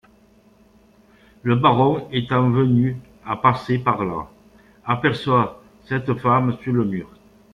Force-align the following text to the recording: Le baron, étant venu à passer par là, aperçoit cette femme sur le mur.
Le 1.43 1.55
baron, 1.57 2.07
étant 2.11 2.49
venu 2.49 2.97
à 3.23 3.37
passer 3.37 3.77
par 3.77 4.03
là, 4.03 4.27
aperçoit 4.83 5.61
cette 5.85 6.15
femme 6.15 6.57
sur 6.63 6.73
le 6.73 6.85
mur. 6.85 7.07